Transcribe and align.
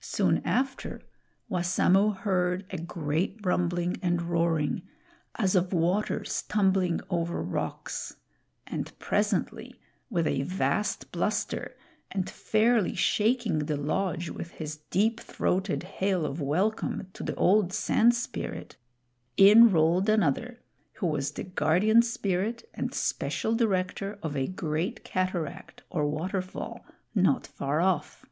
Soon 0.00 0.38
after, 0.38 1.02
Wassamo 1.50 2.08
heard 2.16 2.64
a 2.70 2.78
great 2.78 3.38
rumbling 3.44 3.98
and 4.02 4.22
roaring, 4.22 4.80
as 5.34 5.54
of 5.54 5.70
waters 5.74 6.40
tumbling 6.48 7.02
over 7.10 7.42
rocks; 7.42 8.16
and 8.66 8.98
presently, 8.98 9.78
with 10.08 10.26
a 10.26 10.44
vast 10.44 11.12
bluster, 11.12 11.76
and 12.10 12.30
fairly 12.30 12.94
shaking 12.94 13.58
the 13.66 13.76
lodge 13.76 14.30
with 14.30 14.52
his 14.52 14.76
deep 14.88 15.20
throated 15.20 15.82
hail 15.82 16.24
of 16.24 16.40
welcome 16.40 17.08
to 17.12 17.22
the 17.22 17.34
old 17.34 17.70
Sand 17.70 18.14
Spirit, 18.14 18.76
in 19.36 19.70
rolled 19.70 20.08
another, 20.08 20.58
who 20.94 21.06
was 21.06 21.32
the 21.32 21.44
Guardian 21.44 22.00
Spirit 22.00 22.66
and 22.72 22.94
special 22.94 23.54
director 23.54 24.18
of 24.22 24.34
a 24.38 24.46
great 24.46 25.04
cataract 25.04 25.82
or 25.90 26.06
water 26.08 26.40
fall 26.40 26.86
not 27.14 27.46
far 27.46 27.82
off. 27.82 28.24